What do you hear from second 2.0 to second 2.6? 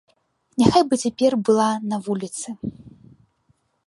вуліцы.